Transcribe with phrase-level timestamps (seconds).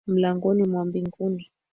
[0.07, 1.51] Mlangoni mwa mbinguni.